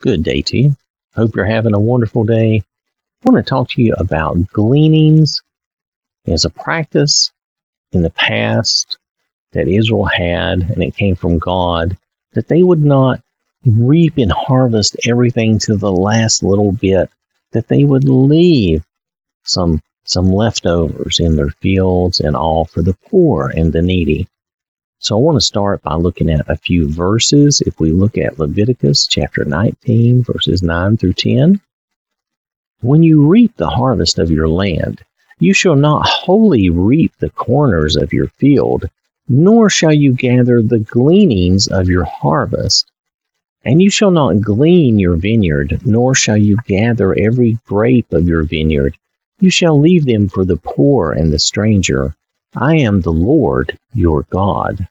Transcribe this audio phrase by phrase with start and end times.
[0.00, 0.76] Good day to you.
[1.14, 2.62] Hope you're having a wonderful day.
[2.62, 5.42] I want to talk to you about gleanings
[6.26, 7.30] as a practice
[7.92, 8.96] in the past
[9.52, 11.98] that Israel had, and it came from God,
[12.32, 13.20] that they would not
[13.66, 17.10] reap and harvest everything to the last little bit,
[17.52, 18.82] that they would leave
[19.44, 24.26] some some leftovers in their fields and all for the poor and the needy.
[25.02, 27.62] So I want to start by looking at a few verses.
[27.62, 31.58] If we look at Leviticus chapter 19, verses 9 through 10,
[32.82, 35.00] when you reap the harvest of your land,
[35.38, 38.90] you shall not wholly reap the corners of your field,
[39.26, 42.92] nor shall you gather the gleanings of your harvest.
[43.64, 48.42] And you shall not glean your vineyard, nor shall you gather every grape of your
[48.42, 48.98] vineyard.
[49.38, 52.14] You shall leave them for the poor and the stranger.
[52.56, 54.88] I am the Lord your God.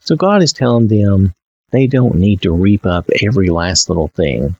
[0.00, 1.34] So God is telling them
[1.70, 4.56] they don't need to reap up every last little thing.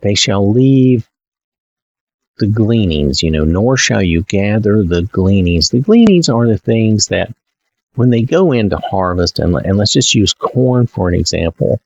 [0.00, 1.08] They shall leave
[2.38, 5.70] the gleanings, you know, nor shall you gather the gleanings.
[5.70, 7.34] The gleanings are the things that
[7.94, 11.80] when they go into harvest, and, and let's just use corn for an example,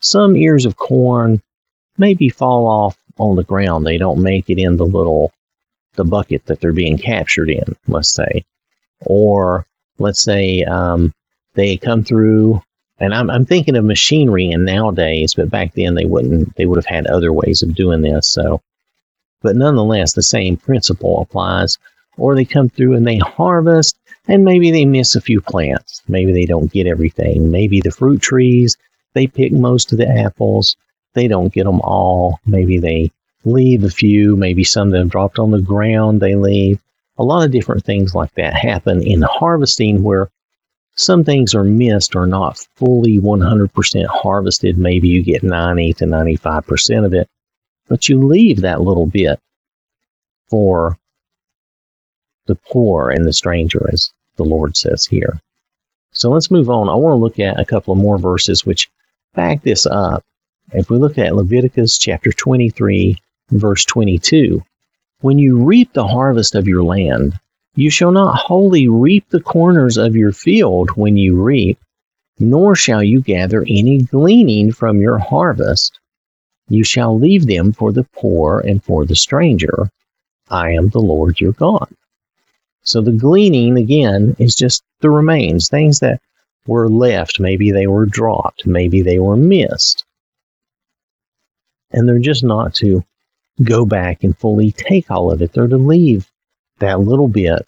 [0.00, 1.40] some ears of corn
[1.96, 3.86] maybe fall off on the ground.
[3.86, 5.32] They don't make it in the little
[5.94, 8.44] the bucket that they're being captured in, let's say.
[9.00, 9.66] Or
[9.98, 11.12] let's say um,
[11.54, 12.62] they come through
[13.00, 16.78] and I'm, I'm thinking of machinery and nowadays, but back then they wouldn't they would
[16.78, 18.28] have had other ways of doing this.
[18.28, 18.60] So
[19.40, 21.78] but nonetheless, the same principle applies.
[22.16, 23.96] Or they come through and they harvest,
[24.26, 26.02] and maybe they miss a few plants.
[26.08, 27.50] Maybe they don't get everything.
[27.50, 28.76] Maybe the fruit trees,
[29.14, 30.76] they pick most of the apples.
[31.14, 32.40] They don't get them all.
[32.44, 33.12] Maybe they
[33.44, 34.34] leave a few.
[34.36, 36.80] Maybe some that have dropped on the ground, they leave.
[37.18, 40.30] A lot of different things like that happen in harvesting where
[40.94, 44.78] some things are missed or not fully 100% harvested.
[44.78, 47.28] Maybe you get 90 to 95% of it
[47.88, 49.40] but you leave that little bit
[50.48, 50.96] for
[52.46, 55.40] the poor and the stranger, as the Lord says here.
[56.12, 56.88] So let's move on.
[56.88, 58.88] I want to look at a couple of more verses which
[59.34, 60.24] back this up.
[60.72, 64.62] If we look at Leviticus chapter 23, verse 22,
[65.20, 67.34] when you reap the harvest of your land,
[67.74, 71.78] you shall not wholly reap the corners of your field when you reap,
[72.38, 75.98] nor shall you gather any gleaning from your harvest,
[76.68, 79.90] you shall leave them for the poor and for the stranger.
[80.50, 81.88] I am the Lord your God.
[82.82, 86.20] So the gleaning, again, is just the remains, things that
[86.66, 87.40] were left.
[87.40, 90.04] Maybe they were dropped, maybe they were missed.
[91.90, 93.02] And they're just not to
[93.62, 95.52] go back and fully take all of it.
[95.52, 96.30] They're to leave
[96.78, 97.66] that little bit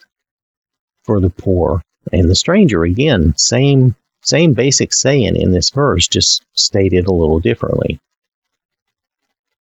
[1.04, 2.84] for the poor and the stranger.
[2.84, 7.98] Again, same same basic saying in this verse, just stated a little differently.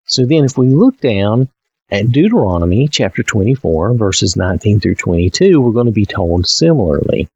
[0.06, 1.50] So then, if we look down
[1.89, 7.29] at Deuteronomy chapter 24, verses 19 through 22, we're going to be told similarly.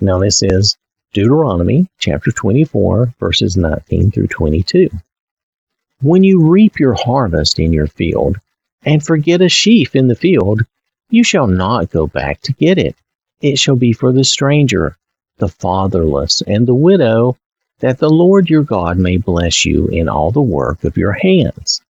[0.00, 0.76] Now, this is
[1.12, 4.88] Deuteronomy chapter 24, verses 19 through 22.
[6.02, 8.38] When you reap your harvest in your field,
[8.84, 10.62] and forget a sheaf in the field,
[11.10, 12.96] you shall not go back to get it.
[13.42, 14.96] It shall be for the stranger,
[15.38, 17.36] the fatherless, and the widow,
[17.80, 21.82] that the Lord your God may bless you in all the work of your hands.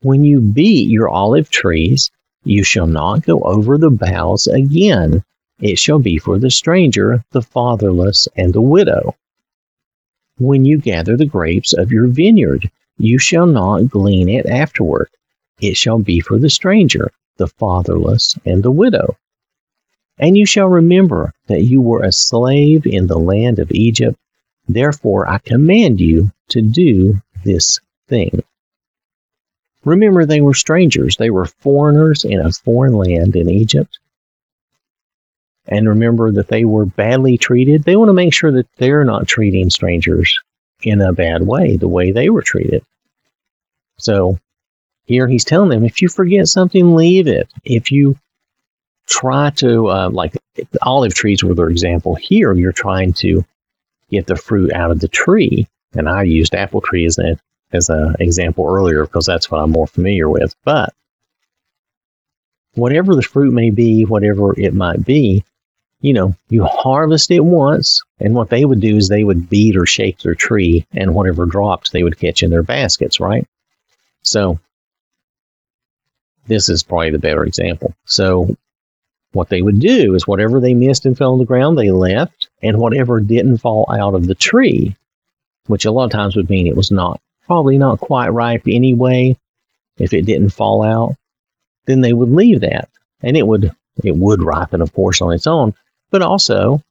[0.00, 2.10] When you beat your olive trees,
[2.44, 5.22] you shall not go over the boughs again.
[5.60, 9.14] It shall be for the stranger, the fatherless, and the widow.
[10.38, 15.08] When you gather the grapes of your vineyard, you shall not glean it afterward.
[15.60, 19.16] It shall be for the stranger, the fatherless, and the widow.
[20.18, 24.18] And you shall remember that you were a slave in the land of Egypt
[24.68, 28.42] Therefore, I command you to do this thing.
[29.84, 31.16] Remember, they were strangers.
[31.16, 33.98] They were foreigners in a foreign land in Egypt.
[35.66, 37.82] And remember that they were badly treated.
[37.82, 40.40] They want to make sure that they're not treating strangers
[40.86, 42.84] in a bad way, the way they were treated.
[43.98, 44.38] So
[45.04, 47.48] here he's telling them if you forget something, leave it.
[47.64, 48.16] If you
[49.06, 50.34] try to, uh, like
[50.80, 53.44] olive trees were their example here, you're trying to
[54.10, 55.66] get the fruit out of the tree.
[55.94, 57.38] And I used apple tree as an
[57.72, 60.54] as an example earlier because that's what I'm more familiar with.
[60.64, 60.92] But
[62.74, 65.44] whatever the fruit may be, whatever it might be,
[66.00, 69.76] you know, you harvest it once, and what they would do is they would beat
[69.76, 73.46] or shake their tree, and whatever dropped, they would catch in their baskets, right?
[74.22, 74.58] So,
[76.46, 77.94] this is probably the better example.
[78.04, 78.56] So,
[79.32, 82.48] what they would do is whatever they missed and fell on the ground, they left,
[82.62, 84.94] and whatever didn't fall out of the tree,
[85.66, 89.36] which a lot of times would mean it was not probably not quite ripe anyway,
[89.98, 91.16] if it didn't fall out,
[91.86, 92.88] then they would leave that.
[93.22, 95.74] And it would it would ripen, of course, on its own,
[96.10, 96.82] but also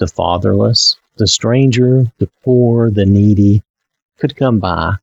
[0.00, 3.62] the fatherless, the stranger, the poor, the needy
[4.18, 4.94] could come by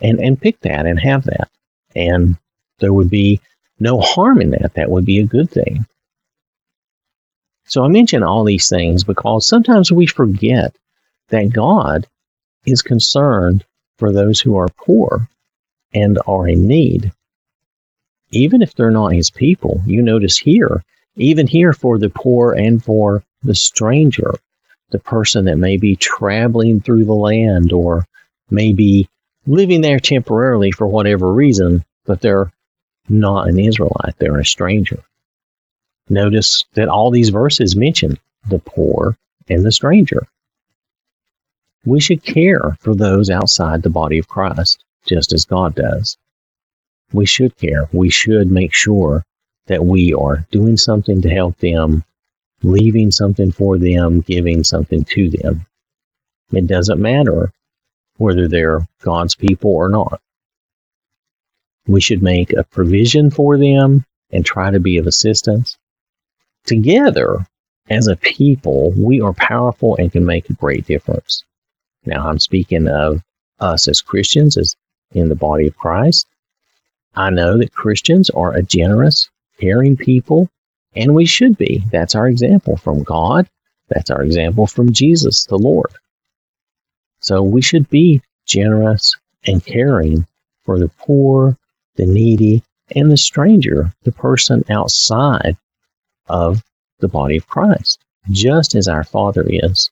[0.00, 1.50] and, and pick that and have that.
[1.94, 2.36] And
[2.78, 3.40] there would be
[3.78, 4.72] no harm in that.
[4.74, 5.84] That would be a good thing.
[7.66, 10.74] So I mention all these things because sometimes we forget
[11.28, 12.06] that God
[12.64, 13.64] is concerned
[13.98, 15.28] for those who are poor
[15.92, 17.12] and are in need.
[18.30, 20.84] Even if they're not his people, you notice here,
[21.16, 24.34] even here for the poor and for the stranger,
[24.90, 28.06] the person that may be traveling through the land or
[28.50, 29.08] maybe
[29.46, 32.52] living there temporarily for whatever reason, but they're
[33.08, 35.02] not an Israelite, they're a stranger.
[36.08, 39.16] Notice that all these verses mention the poor
[39.48, 40.26] and the stranger.
[41.84, 46.16] We should care for those outside the body of Christ, just as God does.
[47.12, 47.88] We should care.
[47.92, 49.24] We should make sure
[49.66, 52.04] that we are doing something to help them,
[52.62, 55.66] leaving something for them, giving something to them.
[56.52, 57.52] It doesn't matter
[58.18, 60.20] whether they're God's people or not.
[61.86, 65.76] We should make a provision for them and try to be of assistance.
[66.64, 67.46] Together,
[67.88, 71.44] as a people, we are powerful and can make a great difference.
[72.04, 73.22] Now, I'm speaking of
[73.60, 74.74] us as Christians, as
[75.12, 76.26] in the body of Christ.
[77.14, 79.28] I know that Christians are a generous,
[79.60, 80.48] caring people,
[80.96, 81.84] and we should be.
[81.92, 83.48] That's our example from God.
[83.88, 85.92] That's our example from Jesus, the Lord.
[87.20, 89.14] So we should be generous
[89.46, 90.26] and caring
[90.64, 91.56] for the poor,
[91.96, 92.62] the needy,
[92.94, 95.56] and the stranger, the person outside
[96.28, 96.62] of
[97.00, 97.98] the body of Christ,
[98.30, 99.90] just as our Father is.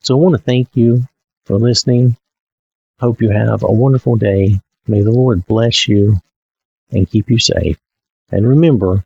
[0.00, 1.04] So I want to thank you
[1.44, 2.16] for listening.
[3.00, 4.60] Hope you have a wonderful day.
[4.86, 6.16] May the Lord bless you
[6.90, 7.78] and keep you safe.
[8.30, 9.04] And remember,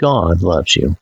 [0.00, 0.96] God loves you.